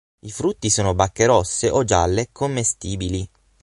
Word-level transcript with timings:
I 0.25 0.31
frutti 0.31 0.71
sono 0.71 0.95
bacche 0.95 1.27
rosse 1.27 1.69
o 1.69 1.83
gialle, 1.83 2.29
commestibili. 2.31 3.29